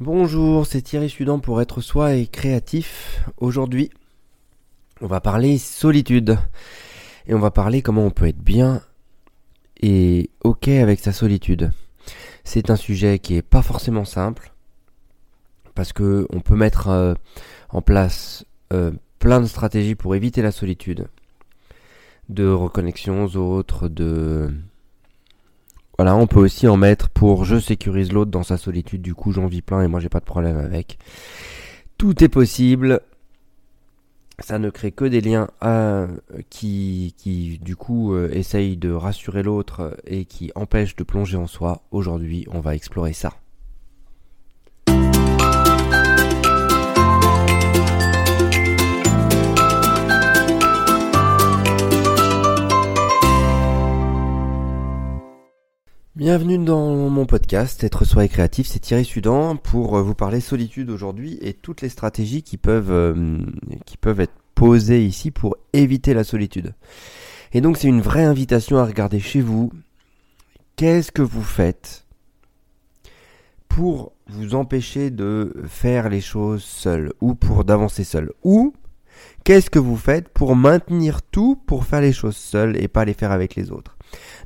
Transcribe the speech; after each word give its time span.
Bonjour, 0.00 0.64
c'est 0.64 0.82
Thierry 0.82 1.10
Sudan 1.10 1.40
pour 1.40 1.60
être 1.60 1.80
soi 1.80 2.14
et 2.14 2.28
créatif. 2.28 3.24
Aujourd'hui, 3.38 3.90
on 5.00 5.08
va 5.08 5.20
parler 5.20 5.58
solitude. 5.58 6.38
Et 7.26 7.34
on 7.34 7.40
va 7.40 7.50
parler 7.50 7.82
comment 7.82 8.04
on 8.04 8.12
peut 8.12 8.28
être 8.28 8.38
bien 8.38 8.80
et 9.82 10.30
ok 10.44 10.68
avec 10.68 11.00
sa 11.00 11.10
solitude. 11.10 11.72
C'est 12.44 12.70
un 12.70 12.76
sujet 12.76 13.18
qui 13.18 13.34
est 13.34 13.42
pas 13.42 13.60
forcément 13.60 14.04
simple 14.04 14.52
parce 15.74 15.92
que 15.92 16.28
on 16.30 16.38
peut 16.38 16.54
mettre 16.54 16.86
euh, 16.86 17.14
en 17.70 17.82
place 17.82 18.44
euh, 18.72 18.92
plein 19.18 19.40
de 19.40 19.46
stratégies 19.46 19.96
pour 19.96 20.14
éviter 20.14 20.42
la 20.42 20.52
solitude, 20.52 21.08
de 22.28 22.46
reconnexion 22.46 23.24
aux 23.24 23.36
autres, 23.36 23.88
de 23.88 24.54
voilà, 25.98 26.14
on 26.14 26.28
peut 26.28 26.38
aussi 26.38 26.68
en 26.68 26.76
mettre 26.76 27.08
pour 27.10 27.44
je 27.44 27.58
sécurise 27.58 28.12
l'autre 28.12 28.30
dans 28.30 28.44
sa 28.44 28.56
solitude, 28.56 29.02
du 29.02 29.14
coup 29.14 29.32
j'en 29.32 29.48
vis 29.48 29.62
plein 29.62 29.82
et 29.82 29.88
moi 29.88 29.98
j'ai 29.98 30.08
pas 30.08 30.20
de 30.20 30.24
problème 30.24 30.56
avec. 30.56 30.96
Tout 31.98 32.22
est 32.22 32.28
possible. 32.28 33.00
Ça 34.38 34.60
ne 34.60 34.70
crée 34.70 34.92
que 34.92 35.04
des 35.04 35.20
liens 35.20 35.48
euh, 35.64 36.06
qui, 36.48 37.12
qui, 37.18 37.58
du 37.58 37.74
coup, 37.74 38.14
euh, 38.14 38.30
essayent 38.32 38.76
de 38.76 38.92
rassurer 38.92 39.42
l'autre 39.42 39.96
et 40.06 40.24
qui 40.24 40.52
empêchent 40.54 40.94
de 40.94 41.02
plonger 41.02 41.36
en 41.36 41.48
soi. 41.48 41.82
Aujourd'hui, 41.90 42.46
on 42.52 42.60
va 42.60 42.76
explorer 42.76 43.12
ça. 43.12 43.32
Bienvenue 56.18 56.58
dans 56.58 56.96
mon 56.96 57.26
podcast 57.26 57.84
Être 57.84 58.04
soi 58.04 58.24
et 58.24 58.28
créatif, 58.28 58.66
c'est 58.66 58.80
Thierry 58.80 59.04
Sudan 59.04 59.54
pour 59.54 59.96
euh, 59.96 60.02
vous 60.02 60.16
parler 60.16 60.40
solitude 60.40 60.90
aujourd'hui 60.90 61.38
et 61.42 61.52
toutes 61.52 61.80
les 61.80 61.88
stratégies 61.88 62.42
qui 62.42 62.56
peuvent, 62.56 62.90
euh, 62.90 63.38
qui 63.86 63.96
peuvent 63.96 64.18
être 64.18 64.34
posées 64.56 65.06
ici 65.06 65.30
pour 65.30 65.56
éviter 65.74 66.14
la 66.14 66.24
solitude. 66.24 66.74
Et 67.52 67.60
donc 67.60 67.76
c'est 67.76 67.86
une 67.86 68.00
vraie 68.00 68.24
invitation 68.24 68.78
à 68.78 68.84
regarder 68.84 69.20
chez 69.20 69.40
vous 69.40 69.70
qu'est-ce 70.74 71.12
que 71.12 71.22
vous 71.22 71.44
faites 71.44 72.04
pour 73.68 74.10
vous 74.26 74.56
empêcher 74.56 75.10
de 75.10 75.54
faire 75.68 76.08
les 76.08 76.20
choses 76.20 76.64
seul 76.64 77.12
ou 77.20 77.36
pour 77.36 77.62
d'avancer 77.62 78.02
seul 78.02 78.32
ou 78.42 78.74
qu'est-ce 79.44 79.70
que 79.70 79.78
vous 79.78 79.96
faites 79.96 80.28
pour 80.28 80.56
maintenir 80.56 81.22
tout 81.22 81.56
pour 81.66 81.84
faire 81.84 82.00
les 82.00 82.12
choses 82.12 82.36
seul 82.36 82.82
et 82.82 82.88
pas 82.88 83.04
les 83.04 83.14
faire 83.14 83.32
avec 83.32 83.54
les 83.54 83.70
autres? 83.70 83.96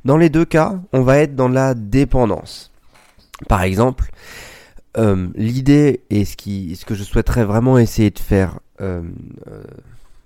Dans 0.05 0.17
les 0.17 0.29
deux 0.29 0.45
cas, 0.45 0.79
on 0.91 1.01
va 1.01 1.17
être 1.17 1.35
dans 1.35 1.49
la 1.49 1.73
dépendance. 1.73 2.71
Par 3.47 3.63
exemple, 3.63 4.11
euh, 4.97 5.27
l'idée 5.35 6.01
et 6.09 6.25
ce, 6.25 6.35
qui, 6.35 6.75
ce 6.75 6.85
que 6.85 6.95
je 6.95 7.03
souhaiterais 7.03 7.45
vraiment 7.45 7.77
essayer 7.77 8.11
de 8.11 8.19
faire, 8.19 8.59
euh, 8.81 9.01
euh, 9.47 9.63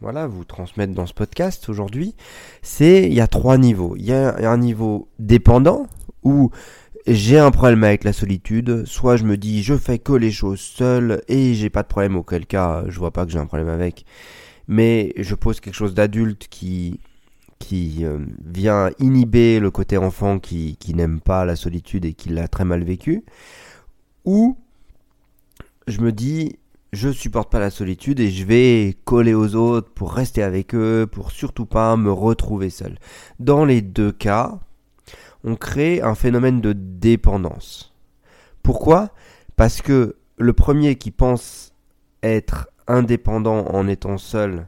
voilà, 0.01 0.27
vous 0.27 0.43
transmettre 0.43 0.93
dans 0.93 1.05
ce 1.05 1.13
podcast 1.13 1.69
aujourd'hui, 1.69 2.15
c'est 2.61 3.03
il 3.03 3.13
y 3.13 3.21
a 3.21 3.27
trois 3.27 3.57
niveaux. 3.57 3.95
Il 3.97 4.05
y 4.05 4.13
a 4.13 4.35
un 4.37 4.57
niveau 4.57 5.07
dépendant 5.19 5.87
où 6.23 6.51
j'ai 7.07 7.39
un 7.39 7.51
problème 7.51 7.83
avec 7.85 8.03
la 8.03 8.11
solitude, 8.11 8.85
soit 8.85 9.15
je 9.15 9.23
me 9.23 9.37
dis 9.37 9.63
je 9.63 9.77
fais 9.77 9.97
que 9.97 10.11
les 10.11 10.31
choses 10.31 10.59
seul 10.59 11.21
et 11.29 11.53
j'ai 11.53 11.69
pas 11.69 11.83
de 11.83 11.87
problème 11.87 12.17
auquel 12.17 12.45
cas 12.45 12.83
je 12.89 12.99
vois 12.99 13.11
pas 13.11 13.25
que 13.25 13.31
j'ai 13.31 13.39
un 13.39 13.45
problème 13.45 13.69
avec, 13.69 14.05
mais 14.67 15.13
je 15.17 15.33
pose 15.33 15.61
quelque 15.61 15.75
chose 15.75 15.93
d'adulte 15.93 16.47
qui 16.49 16.99
qui 17.59 18.05
euh, 18.05 18.19
vient 18.45 18.91
inhiber 18.99 19.59
le 19.59 19.71
côté 19.71 19.97
enfant 19.97 20.37
qui, 20.37 20.77
qui 20.77 20.93
n'aime 20.93 21.21
pas 21.21 21.45
la 21.45 21.55
solitude 21.55 22.05
et 22.05 22.13
qui 22.13 22.29
l'a 22.29 22.47
très 22.47 22.65
mal 22.65 22.83
vécu, 22.83 23.23
ou 24.25 24.57
je 25.87 26.01
me 26.01 26.11
dis 26.11 26.57
je 26.93 27.09
supporte 27.09 27.51
pas 27.51 27.59
la 27.59 27.69
solitude 27.69 28.19
et 28.19 28.29
je 28.31 28.45
vais 28.45 28.97
coller 29.05 29.33
aux 29.33 29.55
autres 29.55 29.89
pour 29.93 30.13
rester 30.13 30.43
avec 30.43 30.75
eux, 30.75 31.07
pour 31.09 31.31
surtout 31.31 31.65
pas 31.65 31.95
me 31.97 32.11
retrouver 32.11 32.69
seul. 32.69 32.97
Dans 33.39 33.65
les 33.65 33.81
deux 33.81 34.11
cas, 34.11 34.59
on 35.43 35.55
crée 35.55 36.01
un 36.01 36.15
phénomène 36.15 36.61
de 36.61 36.73
dépendance. 36.73 37.93
Pourquoi? 38.63 39.09
Parce 39.55 39.81
que 39.81 40.15
le 40.37 40.53
premier 40.53 40.95
qui 40.95 41.11
pense 41.11 41.73
être 42.23 42.69
indépendant 42.87 43.67
en 43.67 43.87
étant 43.87 44.17
seul 44.17 44.67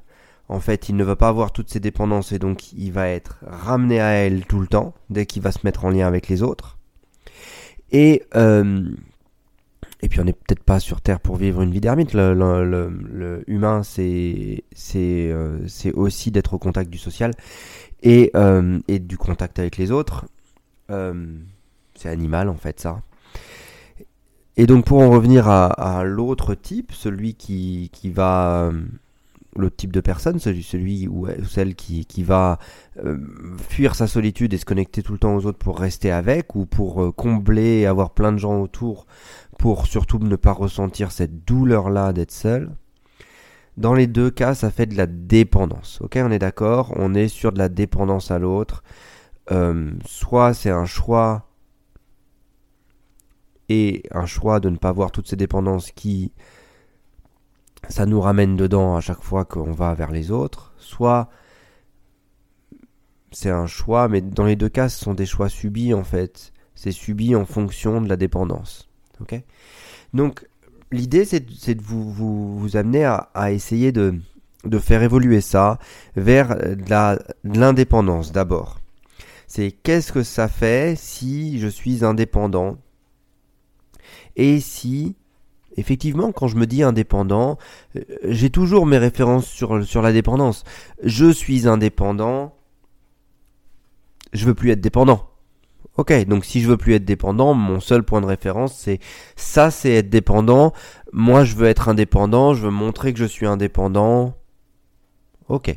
en 0.50 0.60
fait, 0.60 0.90
il 0.90 0.96
ne 0.96 1.04
va 1.04 1.16
pas 1.16 1.28
avoir 1.28 1.52
toutes 1.52 1.70
ses 1.70 1.80
dépendances 1.80 2.32
et 2.32 2.40
donc 2.40 2.74
il 2.74 2.92
va 2.92 3.08
être 3.08 3.38
ramené 3.46 4.02
à 4.02 4.10
elle 4.10 4.46
tout 4.46 4.60
le 4.60 4.66
temps 4.66 4.96
dès 5.12 5.28
qu'il 5.28 5.44
va 5.44 5.52
se 5.52 5.60
mettre 5.64 5.86
en 5.86 5.92
lien 5.92 6.08
avec 6.08 6.28
les 6.28 6.42
autres. 6.42 6.80
Et 7.92 8.24
euh, 8.36 8.90
et 10.02 10.10
puis 10.10 10.20
on 10.20 10.24
n'est 10.24 10.34
peut-être 10.34 10.64
pas 10.64 10.80
sur 10.80 11.02
Terre 11.02 11.20
pour 11.20 11.36
vivre 11.36 11.62
une 11.62 11.72
vie 11.72 11.82
d'ermite. 11.82 12.14
Le, 12.14 13.44
humain, 13.48 13.82
euh, 14.00 15.60
c'est 15.68 15.94
aussi 15.94 16.32
d'être 16.32 16.54
au 16.56 16.58
contact 16.58 16.90
du 16.90 16.98
social 16.98 17.32
et 18.02 18.32
euh, 18.36 18.80
et 18.88 18.98
du 18.98 19.18
contact 19.18 19.60
avec 19.60 19.78
les 19.78 19.92
autres. 19.92 20.26
C'est 20.90 22.10
animal 22.10 22.50
en 22.50 22.56
fait 22.56 22.80
ça. 22.80 23.02
Et 24.58 24.66
donc 24.66 24.86
pour 24.86 25.00
en 25.00 25.10
revenir 25.10 25.48
à, 25.48 26.04
l'autre 26.04 26.56
type, 26.56 26.92
celui 26.92 27.36
qui 27.36 27.90
va 28.14 28.72
l'autre 29.56 29.76
type 29.76 29.92
de 29.92 30.02
personne, 30.02 30.40
celui, 30.40 31.08
ou 31.08 31.28
celle 31.48 31.76
qui, 31.76 32.24
va 32.24 32.60
euh, 33.04 33.18
fuir 33.70 33.96
sa 33.96 34.08
solitude 34.08 34.54
et 34.54 34.58
se 34.58 34.66
connecter 34.66 35.04
tout 35.04 35.14
le 35.14 35.20
temps 35.20 35.36
aux 35.36 35.46
autres 35.46 35.58
pour 35.58 35.80
rester 35.80 36.12
avec 36.12 36.56
ou 36.56 36.66
pour 36.66 37.04
euh, 37.04 37.12
combler 37.12 37.86
avoir 37.86 38.12
plein 38.12 38.32
de 38.32 38.38
gens 38.38 38.60
autour 38.62 39.06
pour 39.58 39.88
surtout 39.88 40.20
ne 40.20 40.36
pas 40.36 40.54
ressentir 40.54 41.12
cette 41.12 41.46
douleur-là 41.46 42.14
d'être 42.14 42.32
seul. 42.32 42.72
Dans 43.78 43.94
les 43.94 44.08
deux 44.08 44.30
cas, 44.30 44.56
ça 44.56 44.72
fait 44.72 44.86
de 44.86 44.96
la 44.96 45.06
dépendance. 45.06 46.00
Ok, 46.02 46.18
on 46.22 46.32
est 46.32 46.40
d'accord, 46.40 46.94
on 46.98 47.14
est 47.14 47.28
sur 47.28 47.52
de 47.52 47.58
la 47.58 47.70
dépendance 47.70 48.32
à 48.32 48.40
l'autre. 48.40 48.84
Euh, 49.52 49.92
soit 50.06 50.54
c'est 50.54 50.70
un 50.70 50.86
choix 50.86 51.48
et 53.68 54.04
un 54.12 54.26
choix 54.26 54.60
de 54.60 54.70
ne 54.70 54.78
pas 54.78 54.90
avoir 54.90 55.12
toutes 55.12 55.28
ces 55.28 55.36
dépendances 55.36 55.92
qui 55.92 56.32
ça 57.88 58.06
nous 58.06 58.22
ramène 58.22 58.56
dedans 58.56 58.96
à 58.96 59.02
chaque 59.02 59.22
fois 59.22 59.46
qu'on 59.46 59.72
va 59.72 59.94
vers 59.94 60.12
les 60.12 60.32
autres, 60.32 60.74
soit 60.78 61.30
c'est 63.32 63.50
un 63.50 63.68
choix, 63.68 64.08
mais 64.08 64.22
dans 64.22 64.46
les 64.46 64.56
deux 64.56 64.70
cas, 64.70 64.90
ce 64.90 65.04
sont 65.04 65.14
des 65.14 65.26
choix 65.26 65.50
subis 65.50 65.94
en 65.94 66.04
fait. 66.04 66.52
C'est 66.76 66.92
subi 66.92 67.36
en 67.36 67.46
fonction 67.46 68.02
de 68.02 68.10
la 68.10 68.16
dépendance. 68.16 68.90
Ok? 69.22 69.42
Donc 70.14 70.48
l'idée, 70.92 71.26
c'est 71.26 71.40
de 71.40 71.82
vous, 71.82 72.12
vous, 72.58 72.78
amener 72.78 73.06
à, 73.06 73.52
essayer 73.52 73.92
de, 73.92 74.16
de 74.66 74.80
faire 74.80 75.04
évoluer 75.04 75.42
ça 75.42 75.78
vers 76.16 76.56
de 76.56 77.60
l'indépendance 77.60 78.32
d'abord. 78.32 78.80
C'est 79.50 79.72
qu'est-ce 79.72 80.12
que 80.14 80.22
ça 80.22 80.48
fait 80.48 80.96
si 80.96 81.58
je 81.60 81.68
suis 81.68 82.06
indépendant? 82.06 82.78
Et 84.36 84.60
si 84.60 85.16
Effectivement, 85.76 86.32
quand 86.32 86.48
je 86.48 86.58
me 86.58 86.68
dis 86.68 86.84
indépendant, 86.84 87.58
euh, 87.96 88.02
j'ai 88.26 88.50
toujours 88.50 88.86
mes 88.86 88.98
références 88.98 89.46
sur, 89.48 89.86
sur 89.86 90.02
la 90.02 90.12
dépendance. 90.12 90.66
Je 91.04 91.32
suis 91.32 91.68
indépendant, 91.68 92.54
je 94.34 94.46
veux 94.46 94.54
plus 94.54 94.72
être 94.72 94.82
dépendant. 94.82 95.30
Ok, 95.96 96.14
donc 96.26 96.44
si 96.46 96.62
je 96.62 96.68
veux 96.68 96.78
plus 96.78 96.96
être 96.96 97.06
dépendant, 97.06 97.54
mon 97.54 97.80
seul 97.80 98.04
point 98.04 98.22
de 98.22 98.26
référence 98.26 98.78
c'est 98.78 99.00
ça, 99.36 99.72
c'est 99.72 99.94
être 99.94 100.10
dépendant. 100.10 100.74
Moi, 101.14 101.44
je 101.44 101.56
veux 101.56 101.68
être 101.68 101.90
indépendant, 101.90 102.54
je 102.54 102.64
veux 102.64 102.72
montrer 102.72 103.14
que 103.14 103.20
je 103.20 103.26
suis 103.26 103.46
indépendant. 103.48 104.36
Ok, 105.48 105.76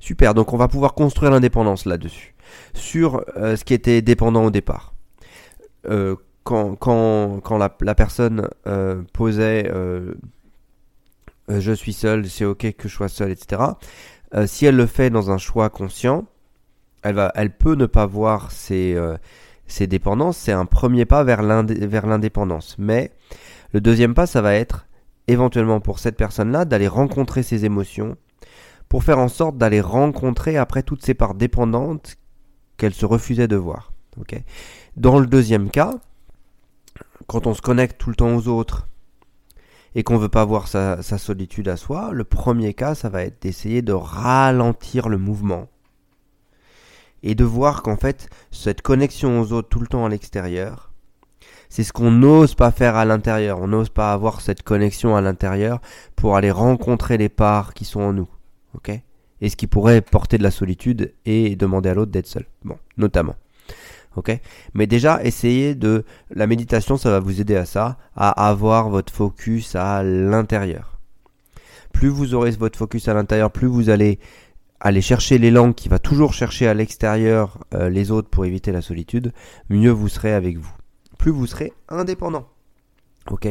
super. 0.00 0.34
Donc 0.34 0.52
on 0.52 0.56
va 0.56 0.68
pouvoir 0.68 0.94
construire 0.94 1.30
l'indépendance 1.30 1.84
là-dessus 1.84 2.34
sur 2.74 3.24
euh, 3.36 3.56
ce 3.56 3.64
qui 3.64 3.74
était 3.74 4.02
dépendant 4.02 4.44
au 4.44 4.50
départ. 4.50 4.94
Euh, 5.88 6.16
quand, 6.44 6.74
quand, 6.76 7.40
quand 7.40 7.58
la, 7.58 7.94
personne 7.94 8.48
euh, 8.66 9.02
posait 9.12 9.70
je 11.48 11.72
suis 11.72 11.92
seul, 11.92 12.28
c'est 12.28 12.44
ok 12.44 12.72
que 12.76 12.88
je 12.88 12.94
sois 12.94 13.08
seul, 13.08 13.32
etc. 13.32 13.62
si 14.46 14.66
elle 14.66 14.76
le 14.76 14.86
fait 14.86 15.10
dans 15.10 15.30
un 15.32 15.38
choix 15.38 15.68
conscient, 15.68 16.26
elle, 17.02 17.16
va, 17.16 17.32
elle 17.34 17.50
peut 17.50 17.74
ne 17.74 17.86
pas 17.86 18.06
voir 18.06 18.52
ses, 18.52 18.96
ses 19.66 19.88
dépendances. 19.88 20.36
C'est 20.36 20.52
un 20.52 20.66
premier 20.66 21.06
pas 21.06 21.24
vers 21.24 21.42
l'indépendance. 21.42 22.76
Mais 22.78 23.10
le 23.72 23.80
deuxième 23.80 24.14
pas, 24.14 24.26
ça 24.26 24.40
va 24.40 24.54
être 24.54 24.86
éventuellement 25.26 25.80
pour 25.80 25.98
cette 25.98 26.16
personne-là 26.16 26.64
d'aller 26.64 26.88
rencontrer 26.88 27.42
ses 27.42 27.64
émotions 27.64 28.16
pour 28.90 29.04
faire 29.04 29.20
en 29.20 29.28
sorte 29.28 29.56
d'aller 29.56 29.80
rencontrer 29.80 30.58
après 30.58 30.82
toutes 30.82 31.02
ces 31.02 31.14
parts 31.14 31.34
dépendantes 31.34 32.16
qu'elle 32.80 32.94
se 32.94 33.04
refusait 33.04 33.46
de 33.46 33.56
voir. 33.56 33.92
Dans 34.96 35.20
le 35.20 35.26
deuxième 35.26 35.70
cas, 35.70 35.94
quand 37.26 37.46
on 37.46 37.52
se 37.52 37.60
connecte 37.60 38.00
tout 38.00 38.08
le 38.08 38.16
temps 38.16 38.34
aux 38.34 38.48
autres 38.48 38.88
et 39.94 40.02
qu'on 40.02 40.16
veut 40.16 40.30
pas 40.30 40.46
voir 40.46 40.66
sa, 40.66 41.02
solitude 41.02 41.68
à 41.68 41.76
soi, 41.76 42.10
le 42.12 42.24
premier 42.24 42.72
cas, 42.72 42.94
ça 42.94 43.10
va 43.10 43.22
être 43.22 43.42
d'essayer 43.42 43.82
de 43.82 43.92
ralentir 43.92 45.10
le 45.10 45.18
mouvement 45.18 45.68
et 47.22 47.34
de 47.34 47.44
voir 47.44 47.82
qu'en 47.82 47.96
fait, 47.96 48.30
cette 48.50 48.80
connexion 48.80 49.40
aux 49.40 49.52
autres 49.52 49.68
tout 49.68 49.80
le 49.80 49.86
temps 49.86 50.06
à 50.06 50.08
l'extérieur, 50.08 50.90
c'est 51.68 51.84
ce 51.84 51.92
qu'on 51.92 52.10
n'ose 52.10 52.54
pas 52.54 52.70
faire 52.70 52.96
à 52.96 53.04
l'intérieur. 53.04 53.60
On 53.60 53.68
n'ose 53.68 53.90
pas 53.90 54.14
avoir 54.14 54.40
cette 54.40 54.62
connexion 54.62 55.16
à 55.16 55.20
l'intérieur 55.20 55.80
pour 56.16 56.34
aller 56.34 56.50
rencontrer 56.50 57.18
les 57.18 57.28
parts 57.28 57.74
qui 57.74 57.84
sont 57.84 58.00
en 58.00 58.14
nous. 58.14 58.28
Et 59.40 59.48
ce 59.48 59.56
qui 59.56 59.66
pourrait 59.66 60.00
porter 60.00 60.38
de 60.38 60.42
la 60.42 60.50
solitude 60.50 61.14
et 61.24 61.56
demander 61.56 61.88
à 61.88 61.94
l'autre 61.94 62.12
d'être 62.12 62.26
seul. 62.26 62.46
Bon, 62.64 62.76
notamment. 62.96 63.36
Ok? 64.16 64.38
Mais 64.74 64.86
déjà, 64.86 65.22
essayez 65.22 65.74
de. 65.74 66.04
La 66.30 66.46
méditation, 66.46 66.96
ça 66.96 67.10
va 67.10 67.20
vous 67.20 67.40
aider 67.40 67.56
à 67.56 67.64
ça, 67.64 67.96
à 68.16 68.48
avoir 68.48 68.90
votre 68.90 69.12
focus 69.12 69.76
à 69.76 70.02
l'intérieur. 70.02 70.98
Plus 71.92 72.08
vous 72.08 72.34
aurez 72.34 72.50
votre 72.52 72.78
focus 72.78 73.08
à 73.08 73.14
l'intérieur, 73.14 73.50
plus 73.50 73.66
vous 73.66 73.90
allez 73.90 74.18
aller 74.80 75.02
chercher 75.02 75.38
l'élan 75.38 75.72
qui 75.72 75.88
va 75.88 75.98
toujours 75.98 76.32
chercher 76.32 76.66
à 76.66 76.74
l'extérieur 76.74 77.58
euh, 77.74 77.90
les 77.90 78.10
autres 78.10 78.30
pour 78.30 78.46
éviter 78.46 78.72
la 78.72 78.80
solitude, 78.80 79.32
mieux 79.68 79.90
vous 79.90 80.08
serez 80.08 80.32
avec 80.32 80.56
vous. 80.56 80.72
Plus 81.18 81.30
vous 81.30 81.46
serez 81.46 81.72
indépendant. 81.88 82.48
Ok? 83.30 83.46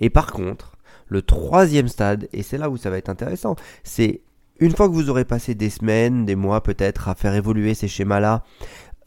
Et 0.00 0.10
par 0.10 0.32
contre, 0.32 0.76
le 1.08 1.22
troisième 1.22 1.88
stade, 1.88 2.28
et 2.32 2.42
c'est 2.42 2.56
là 2.56 2.70
où 2.70 2.76
ça 2.76 2.88
va 2.88 2.96
être 2.96 3.10
intéressant, 3.10 3.56
c'est 3.84 4.22
une 4.60 4.76
fois 4.76 4.88
que 4.88 4.94
vous 4.94 5.10
aurez 5.10 5.24
passé 5.24 5.54
des 5.54 5.70
semaines, 5.70 6.24
des 6.24 6.36
mois 6.36 6.62
peut-être 6.62 7.08
à 7.08 7.14
faire 7.14 7.34
évoluer 7.34 7.74
ces 7.74 7.88
schémas-là, 7.88 8.44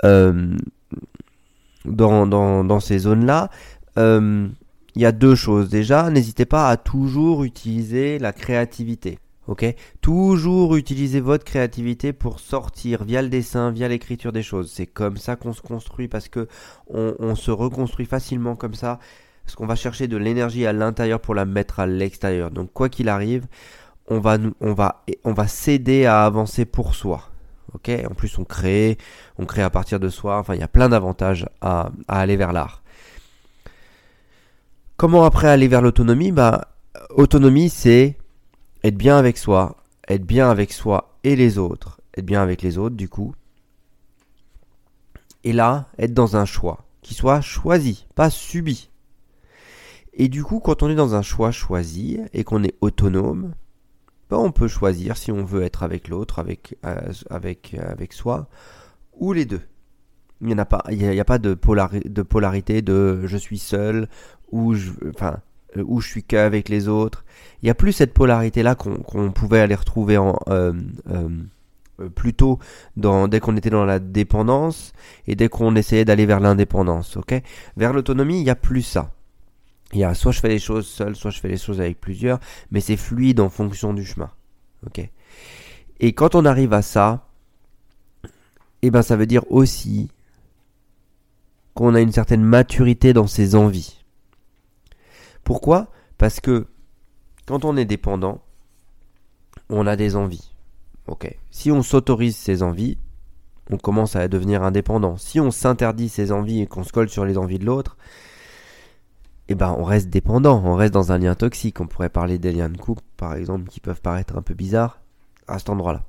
euh, 0.03 0.55
dans, 1.85 2.79
ces 2.79 2.99
zones-là, 2.99 3.49
euh, 3.97 4.47
il 4.95 5.01
y 5.01 5.05
a 5.05 5.11
deux 5.11 5.35
choses. 5.35 5.69
Déjà, 5.69 6.09
n'hésitez 6.09 6.45
pas 6.45 6.69
à 6.69 6.77
toujours 6.77 7.43
utiliser 7.43 8.19
la 8.19 8.33
créativité. 8.33 9.19
Ok? 9.47 9.65
Toujours 10.01 10.75
utiliser 10.77 11.19
votre 11.19 11.43
créativité 11.43 12.13
pour 12.13 12.39
sortir 12.39 13.03
via 13.03 13.21
le 13.21 13.27
dessin, 13.27 13.71
via 13.71 13.87
l'écriture 13.89 14.31
des 14.31 14.43
choses. 14.43 14.71
C'est 14.71 14.87
comme 14.87 15.17
ça 15.17 15.35
qu'on 15.35 15.53
se 15.53 15.61
construit 15.61 16.07
parce 16.07 16.29
que 16.29 16.47
on, 16.87 17.35
se 17.35 17.51
reconstruit 17.51 18.05
facilement 18.05 18.55
comme 18.55 18.75
ça. 18.75 18.99
Parce 19.43 19.55
qu'on 19.55 19.65
va 19.65 19.75
chercher 19.75 20.07
de 20.07 20.15
l'énergie 20.15 20.65
à 20.65 20.71
l'intérieur 20.71 21.19
pour 21.19 21.35
la 21.35 21.43
mettre 21.43 21.81
à 21.81 21.87
l'extérieur. 21.87 22.51
Donc 22.51 22.71
quoi 22.71 22.87
qu'il 22.87 23.09
arrive, 23.09 23.45
on 24.09 24.19
va, 24.19 25.47
s'aider 25.47 26.05
à 26.05 26.25
avancer 26.25 26.65
pour 26.65 26.95
soi. 26.95 27.29
En 27.73 28.13
plus, 28.13 28.37
on 28.37 28.43
crée, 28.43 28.97
on 29.37 29.45
crée 29.45 29.63
à 29.63 29.69
partir 29.69 29.99
de 29.99 30.09
soi. 30.09 30.37
Enfin, 30.37 30.53
il 30.53 30.59
y 30.59 30.63
a 30.63 30.67
plein 30.67 30.89
d'avantages 30.89 31.47
à, 31.61 31.91
à 32.07 32.19
aller 32.19 32.37
vers 32.37 32.53
l'art. 32.53 32.83
Comment 34.97 35.23
après 35.23 35.47
aller 35.47 35.67
vers 35.67 35.81
l'autonomie? 35.81 36.31
Bah, 36.31 36.67
autonomie, 37.09 37.69
c'est 37.69 38.17
être 38.83 38.97
bien 38.97 39.17
avec 39.17 39.37
soi, 39.37 39.77
être 40.07 40.25
bien 40.25 40.49
avec 40.49 40.71
soi 40.71 41.17
et 41.23 41.35
les 41.35 41.57
autres, 41.57 42.01
être 42.15 42.25
bien 42.25 42.41
avec 42.41 42.61
les 42.61 42.77
autres 42.77 42.95
du 42.95 43.09
coup. 43.09 43.33
Et 45.43 45.53
là, 45.53 45.87
être 45.97 46.13
dans 46.13 46.37
un 46.37 46.45
choix 46.45 46.85
qui 47.01 47.13
soit 47.13 47.41
choisi, 47.41 48.05
pas 48.15 48.29
subi. 48.29 48.89
Et 50.13 50.27
du 50.27 50.43
coup, 50.43 50.59
quand 50.59 50.83
on 50.83 50.89
est 50.89 50.95
dans 50.95 51.15
un 51.15 51.21
choix 51.21 51.51
choisi 51.51 52.19
et 52.33 52.43
qu'on 52.43 52.63
est 52.63 52.75
autonome, 52.81 53.53
ben 54.33 54.39
on 54.39 54.51
peut 54.51 54.67
choisir 54.67 55.15
si 55.15 55.31
on 55.31 55.45
veut 55.45 55.61
être 55.61 55.83
avec 55.83 56.07
l'autre, 56.07 56.39
avec, 56.39 56.75
euh, 56.87 57.13
avec, 57.29 57.75
euh, 57.77 57.91
avec 57.91 58.13
soi, 58.13 58.47
ou 59.15 59.31
les 59.31 59.45
deux. 59.45 59.61
Il 60.41 60.47
n'y 60.47 60.59
a 60.59 60.65
pas, 60.65 60.83
y 60.89 61.19
a, 61.19 61.25
pas 61.25 61.37
de, 61.37 61.53
polarité 61.53 62.81
de 62.81 63.27
je 63.27 63.37
suis 63.37 63.59
seul 63.59 64.07
ou 64.51 64.73
je, 64.73 64.89
enfin, 65.13 65.37
euh, 65.77 65.99
je 65.99 66.07
suis 66.07 66.23
qu'avec 66.23 66.67
les 66.67 66.87
autres. 66.87 67.23
Il 67.61 67.67
n'y 67.67 67.69
a 67.69 67.75
plus 67.75 67.93
cette 67.93 68.11
polarité-là 68.11 68.73
qu'on 68.73 69.31
pouvait 69.31 69.59
aller 69.59 69.75
retrouver 69.75 70.17
en, 70.17 70.35
plus 72.15 72.33
tôt 72.33 72.57
dès 72.97 73.39
qu'on 73.39 73.55
était 73.55 73.69
dans 73.69 73.85
la 73.85 73.99
dépendance 73.99 74.93
et 75.27 75.35
dès 75.35 75.47
qu'on 75.47 75.75
essayait 75.75 76.05
d'aller 76.05 76.25
vers 76.25 76.39
l'indépendance. 76.39 77.19
vers 77.77 77.93
l'autonomie, 77.93 78.39
il 78.39 78.43
n'y 78.43 78.49
a 78.49 78.55
plus 78.55 78.81
ça. 78.81 79.11
Il 79.93 79.99
y 79.99 80.03
a 80.03 80.13
soit 80.13 80.31
je 80.31 80.39
fais 80.39 80.49
les 80.49 80.59
choses 80.59 80.87
seul, 80.87 81.15
soit 81.15 81.31
je 81.31 81.39
fais 81.39 81.47
les 81.47 81.57
choses 81.57 81.79
avec 81.79 82.01
plusieurs, 82.01 82.39
mais 82.71 82.79
c'est 82.79 82.97
fluide 82.97 83.39
en 83.39 83.49
fonction 83.49 83.93
du 83.93 84.03
chemin. 84.03 84.31
ok? 84.85 85.09
Et 85.99 86.13
quand 86.13 86.35
on 86.35 86.45
arrive 86.45 86.73
à 86.73 86.81
ça, 86.81 87.27
eh 88.81 88.91
ben 88.91 89.01
ça 89.01 89.15
veut 89.15 89.27
dire 89.27 89.49
aussi 89.51 90.09
qu'on 91.73 91.95
a 91.95 92.01
une 92.01 92.11
certaine 92.11 92.43
maturité 92.43 93.13
dans 93.13 93.27
ses 93.27 93.55
envies. 93.55 94.03
Pourquoi? 95.43 95.91
Parce 96.17 96.39
que 96.39 96.67
quand 97.45 97.65
on 97.65 97.77
est 97.77 97.85
dépendant, 97.85 98.43
on 99.69 99.87
a 99.87 99.95
des 99.95 100.15
envies. 100.15 100.53
Ok? 101.07 101.35
Si 101.51 101.71
on 101.71 101.83
s'autorise 101.83 102.35
ces 102.35 102.63
envies, 102.63 102.97
on 103.69 103.77
commence 103.77 104.15
à 104.15 104.27
devenir 104.27 104.63
indépendant. 104.63 105.17
Si 105.17 105.39
on 105.39 105.51
s'interdit 105.51 106.09
ces 106.09 106.31
envies 106.31 106.61
et 106.61 106.67
qu'on 106.67 106.83
se 106.83 106.91
colle 106.91 107.09
sur 107.09 107.25
les 107.25 107.37
envies 107.37 107.59
de 107.59 107.65
l'autre, 107.65 107.97
eh 109.49 109.55
ben 109.55 109.75
on 109.77 109.83
reste 109.83 110.09
dépendant, 110.09 110.61
on 110.63 110.75
reste 110.75 110.93
dans 110.93 111.11
un 111.11 111.17
lien 111.17 111.35
toxique. 111.35 111.81
On 111.81 111.87
pourrait 111.87 112.09
parler 112.09 112.39
des 112.39 112.51
liens 112.51 112.69
de 112.69 112.77
couple, 112.77 113.03
par 113.17 113.35
exemple, 113.35 113.69
qui 113.69 113.79
peuvent 113.79 114.01
paraître 114.01 114.37
un 114.37 114.41
peu 114.41 114.53
bizarres 114.53 115.01
à 115.47 115.59
cet 115.59 115.69
endroit-là. 115.69 116.05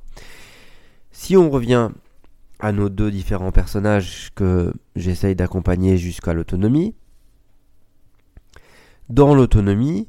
Si 1.11 1.37
on 1.37 1.51
revient 1.51 1.91
à 2.61 2.73
nos 2.73 2.89
deux 2.89 3.11
différents 3.11 3.53
personnages 3.53 4.33
que 4.35 4.73
j'essaye 4.97 5.35
d'accompagner 5.35 5.99
jusqu'à 5.99 6.33
l'autonomie, 6.33 6.95
dans 9.09 9.35
l'autonomie, 9.35 10.07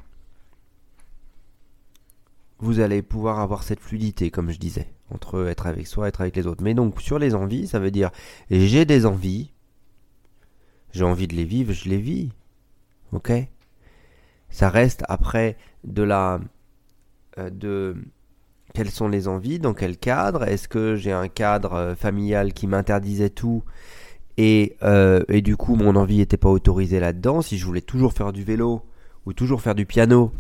vous 2.60 2.80
allez 2.80 3.02
pouvoir 3.02 3.40
avoir 3.40 3.64
cette 3.64 3.80
fluidité, 3.80 4.32
comme 4.32 4.52
je 4.52 4.58
disais, 4.58 4.88
entre 5.12 5.48
être 5.48 5.68
avec 5.68 5.88
soi 5.88 6.08
être 6.08 6.22
avec 6.22 6.36
les 6.36 6.48
autres. 6.48 6.64
Mais 6.64 6.74
donc, 6.74 7.02
sur 7.02 7.20
les 7.20 7.36
envies, 7.36 7.68
ça 7.68 7.80
veut 7.80 7.92
dire 7.92 8.12
j'ai 8.50 8.86
des 8.86 9.06
envies, 9.06 9.52
j'ai 10.92 11.04
envie 11.04 11.28
de 11.28 11.36
les 11.36 11.44
vivre, 11.44 11.74
je 11.74 11.90
les 11.90 11.98
vis. 11.98 12.30
Ok? 13.16 13.32
Ça 14.50 14.70
reste 14.70 15.04
après 15.08 15.58
de 15.84 16.04
la. 16.04 16.40
Euh, 17.38 17.50
de. 17.50 17.96
Quelles 18.74 18.92
sont 18.92 19.08
les 19.08 19.28
envies 19.28 19.60
Dans 19.60 19.74
quel 19.74 19.98
cadre? 19.98 20.44
Est-ce 20.44 20.68
que 20.68 20.96
j'ai 20.96 21.14
un 21.14 21.30
cadre 21.30 21.74
euh, 21.74 21.96
familial 21.96 22.54
qui 22.54 22.68
m'interdisait 22.68 23.30
tout 23.30 23.64
et, 24.38 24.76
euh, 24.84 25.24
et, 25.30 25.42
du 25.42 25.56
coup, 25.56 25.76
mon 25.76 25.96
envie 25.96 26.18
n'était 26.18 26.36
pas 26.36 26.50
autorisée 26.50 27.00
là-dedans? 27.00 27.42
Si 27.42 27.58
je 27.58 27.66
voulais 27.66 27.82
toujours 27.82 28.12
faire 28.12 28.34
du 28.34 28.44
vélo 28.44 28.82
ou 29.26 29.32
toujours 29.32 29.62
faire 29.62 29.76
du 29.76 29.86
piano 29.86 30.32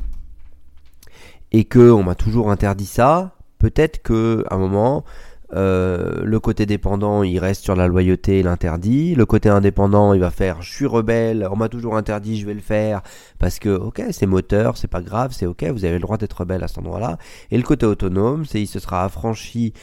et 1.51 1.63
que 1.63 1.91
on 1.91 2.03
m'a 2.03 2.15
toujours 2.15 2.51
interdit 2.51 2.85
ça, 2.85 3.37
peut-être 3.59 4.03
que 4.03 4.43
un 4.51 4.57
moment, 4.57 5.05
euh, 5.53 6.23
le 6.23 6.39
côté 6.39 6.65
dépendant, 6.65 7.23
il 7.23 7.37
reste 7.39 7.63
sur 7.63 7.75
la 7.75 7.87
loyauté 7.87 8.39
et 8.39 8.43
l'interdit. 8.43 9.15
Le 9.15 9.25
côté 9.25 9.49
indépendant, 9.49 10.13
il 10.13 10.19
va 10.19 10.31
faire 10.31 10.61
je 10.61 10.71
suis 10.71 10.85
rebelle, 10.85 11.47
on 11.51 11.55
m'a 11.55 11.69
toujours 11.69 11.97
interdit, 11.97 12.39
je 12.39 12.45
vais 12.45 12.53
le 12.53 12.61
faire 12.61 13.01
parce 13.39 13.59
que 13.59 13.69
ok, 13.69 14.03
c'est 14.11 14.25
moteur, 14.25 14.77
c'est 14.77 14.87
pas 14.87 15.01
grave, 15.01 15.33
c'est 15.33 15.45
ok, 15.45 15.63
vous 15.65 15.85
avez 15.85 15.95
le 15.95 15.99
droit 15.99 16.17
d'être 16.17 16.33
rebelle 16.33 16.63
à 16.63 16.67
cet 16.67 16.79
endroit-là. 16.79 17.17
Et 17.51 17.57
le 17.57 17.63
côté 17.63 17.85
autonome, 17.85 18.45
c'est 18.45 18.61
il 18.61 18.67
se 18.67 18.79
sera 18.79 19.03
affranchi 19.03 19.73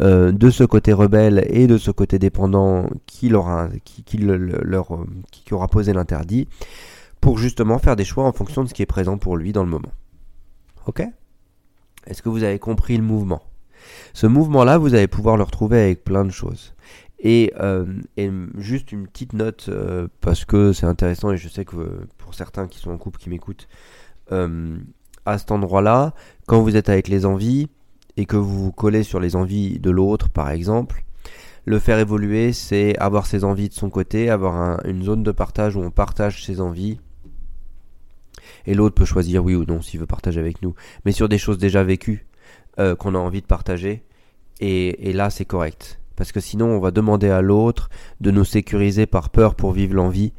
euh, 0.00 0.32
de 0.32 0.50
ce 0.50 0.64
côté 0.64 0.92
rebelle 0.92 1.46
et 1.48 1.66
de 1.66 1.78
ce 1.78 1.90
côté 1.90 2.18
dépendant 2.18 2.88
qui 3.06 3.28
leur 3.28 3.68
qui, 3.84 4.02
qui, 4.02 4.18
leur, 4.18 4.98
qui 5.30 5.54
aura 5.54 5.68
posé 5.68 5.92
l'interdit 5.92 6.48
pour 7.20 7.38
justement 7.38 7.78
faire 7.78 7.94
des 7.96 8.04
choix 8.04 8.24
en 8.24 8.32
fonction 8.32 8.64
de 8.64 8.68
ce 8.68 8.74
qui 8.74 8.82
est 8.82 8.86
présent 8.86 9.18
pour 9.18 9.36
lui 9.36 9.52
dans 9.52 9.62
le 9.62 9.70
moment. 9.70 9.92
Ok? 10.86 11.02
Est-ce 12.06 12.20
que 12.22 12.28
vous 12.28 12.42
avez 12.42 12.58
compris 12.58 12.96
le 12.96 13.04
mouvement? 13.04 13.42
Ce 14.12 14.26
mouvement-là, 14.26 14.78
vous 14.78 14.94
allez 14.94 15.08
pouvoir 15.08 15.36
le 15.36 15.42
retrouver 15.42 15.80
avec 15.80 16.04
plein 16.04 16.24
de 16.24 16.30
choses. 16.30 16.74
Et, 17.24 17.52
euh, 17.60 17.86
juste 18.58 18.90
une 18.90 19.06
petite 19.06 19.32
note, 19.32 19.66
euh, 19.68 20.08
parce 20.20 20.44
que 20.44 20.72
c'est 20.72 20.86
intéressant 20.86 21.30
et 21.30 21.36
je 21.36 21.48
sais 21.48 21.64
que 21.64 21.76
euh, 21.76 22.08
pour 22.18 22.34
certains 22.34 22.66
qui 22.66 22.78
sont 22.78 22.90
en 22.90 22.98
couple, 22.98 23.18
qui 23.18 23.30
m'écoutent, 23.30 23.68
à 25.26 25.36
cet 25.36 25.50
endroit-là, 25.50 26.14
quand 26.46 26.62
vous 26.62 26.74
êtes 26.74 26.88
avec 26.88 27.08
les 27.08 27.26
envies 27.26 27.68
et 28.16 28.24
que 28.24 28.36
vous 28.36 28.64
vous 28.64 28.72
collez 28.72 29.02
sur 29.02 29.20
les 29.20 29.36
envies 29.36 29.78
de 29.78 29.90
l'autre, 29.90 30.30
par 30.30 30.48
exemple, 30.48 31.04
le 31.66 31.78
faire 31.78 31.98
évoluer, 31.98 32.54
c'est 32.54 32.96
avoir 32.96 33.26
ses 33.26 33.44
envies 33.44 33.68
de 33.68 33.74
son 33.74 33.90
côté, 33.90 34.30
avoir 34.30 34.84
une 34.86 35.02
zone 35.02 35.22
de 35.22 35.32
partage 35.32 35.76
où 35.76 35.82
on 35.82 35.90
partage 35.90 36.44
ses 36.46 36.62
envies. 36.62 36.98
Et 38.64 38.72
l'autre 38.72 38.94
peut 38.94 39.04
choisir 39.04 39.44
oui 39.44 39.54
ou 39.54 39.66
non 39.66 39.82
s'il 39.82 40.00
veut 40.00 40.06
partager 40.06 40.40
avec 40.40 40.62
nous. 40.62 40.74
Mais 41.04 41.12
sur 41.12 41.28
des 41.28 41.38
choses 41.38 41.58
déjà 41.58 41.84
vécues, 41.84 42.26
euh, 42.78 42.96
qu'on 42.96 43.14
a 43.14 43.18
envie 43.18 43.42
de 43.42 43.46
partager. 43.46 44.02
Et, 44.60 45.12
là, 45.12 45.28
c'est 45.28 45.44
correct. 45.44 45.98
Parce 46.16 46.30
que 46.30 46.40
sinon, 46.40 46.66
on 46.66 46.78
va 46.78 46.90
demander 46.90 47.28
à 47.28 47.42
l'autre 47.42 47.90
de 48.20 48.30
nous 48.30 48.44
sécuriser 48.44 49.06
par 49.06 49.30
peur 49.30 49.56
pour 49.56 49.72
vivre 49.72 49.94
l'envie. 49.94 50.32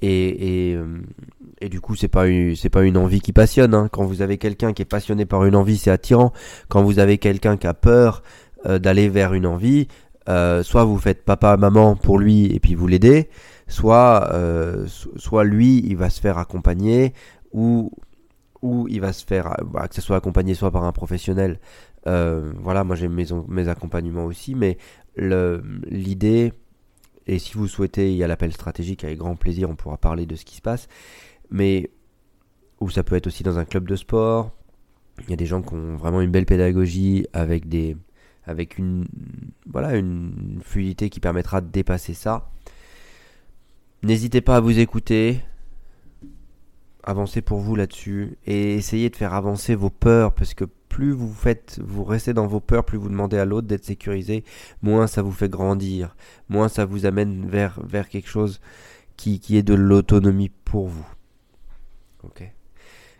Et, 0.00 0.70
et, 0.70 0.74
euh, 0.74 1.68
du 1.68 1.80
coup, 1.80 1.94
c'est 1.94 2.08
pas 2.08 2.24
c'est 2.54 2.70
pas 2.70 2.84
une 2.84 2.96
envie 2.96 3.20
qui 3.20 3.32
passionne. 3.32 3.74
Hein. 3.74 3.88
Quand 3.92 4.04
vous 4.04 4.22
avez 4.22 4.38
quelqu'un 4.38 4.72
qui 4.72 4.82
est 4.82 4.86
passionné 4.86 5.26
par 5.26 5.44
une 5.44 5.54
envie, 5.54 5.76
c'est 5.76 5.90
attirant. 5.90 6.32
Quand 6.68 6.82
vous 6.82 6.98
avez 6.98 7.18
quelqu'un 7.18 7.56
qui 7.56 7.66
a 7.66 7.74
peur 7.74 8.22
euh, 8.64 8.78
d'aller 8.78 9.08
vers 9.08 9.34
une 9.34 9.46
envie, 9.46 9.88
soit 10.26 10.84
vous 10.84 10.98
faites 10.98 11.24
papa 11.24 11.56
maman 11.56 11.96
pour 11.96 12.18
lui 12.18 12.46
et 12.46 12.58
puis 12.58 12.74
vous 12.74 12.88
l'aidez, 12.88 13.28
soit 13.68 14.32
soit 15.16 15.44
lui 15.44 15.84
il 15.86 15.96
va 15.96 16.10
se 16.10 16.20
faire 16.20 16.38
accompagner 16.38 17.12
ou 17.52 17.92
où 18.62 18.88
il 18.88 19.00
va 19.00 19.12
se 19.12 19.24
faire, 19.24 19.54
bah, 19.64 19.88
que 19.88 19.94
ce 19.94 20.00
soit 20.00 20.16
accompagné 20.16 20.54
soit 20.54 20.70
par 20.70 20.84
un 20.84 20.92
professionnel. 20.92 21.60
Euh, 22.06 22.52
voilà, 22.60 22.84
moi 22.84 22.96
j'ai 22.96 23.08
mes, 23.08 23.26
mes 23.48 23.68
accompagnements 23.68 24.24
aussi, 24.24 24.54
mais 24.54 24.78
l'idée 25.16 26.52
Et 27.26 27.38
si 27.38 27.54
vous 27.54 27.66
souhaitez, 27.68 28.10
il 28.12 28.16
y 28.16 28.22
a 28.24 28.26
l'appel 28.28 28.52
stratégique 28.52 29.04
avec 29.04 29.18
grand 29.18 29.36
plaisir, 29.36 29.68
on 29.70 29.76
pourra 29.76 29.96
parler 29.98 30.26
de 30.26 30.36
ce 30.36 30.44
qui 30.44 30.56
se 30.56 30.62
passe. 30.62 30.88
Mais 31.50 31.90
ou 32.80 32.90
ça 32.90 33.02
peut 33.02 33.16
être 33.16 33.26
aussi 33.26 33.42
dans 33.42 33.58
un 33.58 33.64
club 33.64 33.88
de 33.88 33.96
sport. 33.96 34.52
Il 35.24 35.30
y 35.30 35.32
a 35.32 35.36
des 35.36 35.46
gens 35.46 35.62
qui 35.62 35.74
ont 35.74 35.96
vraiment 35.96 36.20
une 36.20 36.30
belle 36.30 36.46
pédagogie 36.46 37.26
avec 37.32 37.68
des 37.68 37.96
avec 38.44 38.78
une 38.78 39.06
voilà 39.66 39.96
une 39.96 40.60
fluidité 40.62 41.10
qui 41.10 41.20
permettra 41.20 41.60
de 41.60 41.68
dépasser 41.68 42.14
ça. 42.14 42.50
N'hésitez 44.02 44.40
pas 44.40 44.56
à 44.56 44.60
vous 44.60 44.78
écouter, 44.78 45.40
avancez 47.06 47.40
pour 47.40 47.60
vous 47.60 47.76
là-dessus 47.76 48.36
et 48.46 48.74
essayez 48.74 49.08
de 49.08 49.16
faire 49.16 49.32
avancer 49.32 49.74
vos 49.76 49.90
peurs 49.90 50.34
parce 50.34 50.54
que 50.54 50.64
plus 50.88 51.12
vous 51.12 51.32
faites, 51.32 51.80
vous 51.84 52.04
restez 52.04 52.34
dans 52.34 52.46
vos 52.46 52.60
peurs, 52.60 52.84
plus 52.84 52.98
vous 52.98 53.08
demandez 53.08 53.38
à 53.38 53.44
l'autre 53.44 53.68
d'être 53.68 53.84
sécurisé, 53.84 54.44
moins 54.82 55.06
ça 55.06 55.22
vous 55.22 55.32
fait 55.32 55.48
grandir, 55.48 56.16
moins 56.48 56.68
ça 56.68 56.84
vous 56.84 57.06
amène 57.06 57.46
vers, 57.46 57.80
vers 57.84 58.08
quelque 58.08 58.28
chose 58.28 58.60
qui, 59.16 59.40
est 59.50 59.62
de 59.62 59.74
l'autonomie 59.74 60.50
pour 60.64 60.88
vous. 60.88 61.06
Ok. 62.24 62.42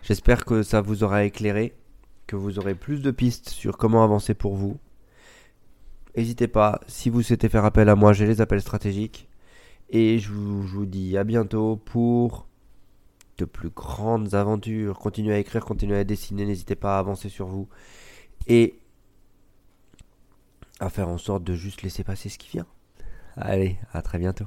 J'espère 0.03 0.45
que 0.45 0.63
ça 0.63 0.81
vous 0.81 1.05
aura 1.05 1.25
éclairé, 1.25 1.75
que 2.27 2.37
vous 2.37 2.59
aurez 2.59 2.75
plus 2.75 3.03
de 3.03 3.11
pistes 3.11 3.49
sur 3.49 3.77
comment 3.77 4.05
avancer 4.05 4.35
pour 4.35 4.57
vous. 4.57 4.79
N'hésitez 6.17 6.49
pas, 6.49 6.81
si 6.87 7.09
vous 7.09 7.23
souhaitez 7.23 7.49
faire 7.49 7.65
appel 7.65 7.89
à 7.89 7.95
moi, 7.95 8.13
j'ai 8.13 8.27
les 8.27 8.41
appels 8.41 8.61
stratégiques. 8.61 9.29
Et 9.91 10.19
je 10.19 10.33
vous 10.33 10.87
dis 10.87 11.17
à 11.17 11.25
bientôt 11.25 11.77
pour 11.77 12.47
de 13.39 13.45
plus 13.45 13.71
grandes 13.71 14.35
aventures. 14.35 14.99
Continuez 14.99 15.35
à 15.35 15.39
écrire, 15.39 15.65
continuez 15.65 15.99
à 15.99 16.05
dessiner, 16.05 16.47
n'hésitez 16.47 16.77
pas 16.77 16.97
à 16.97 16.99
avancer 16.99 17.29
sur 17.29 17.47
vous. 17.47 17.69
Et 18.47 18.79
à 20.81 20.91
faire 20.91 21.09
en 21.09 21.19
sorte 21.19 21.45
de 21.45 21.55
juste 21.55 21.83
laisser 21.83 22.05
passer 22.05 22.29
ce 22.29 22.39
qui 22.39 22.49
vient. 22.51 22.67
Allez, 23.37 23.79
à 23.93 24.03
très 24.03 24.19
bientôt. 24.19 24.47